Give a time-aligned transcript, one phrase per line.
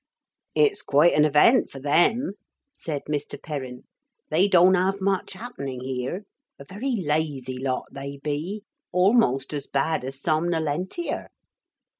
[0.55, 2.31] 'It's quite an event for them,'
[2.73, 3.39] said Mr.
[3.39, 3.83] Perrin.
[4.31, 6.23] 'They don't have much happening here.
[6.57, 11.27] A very lazy lot they be, almost as bad as Somnolentia.'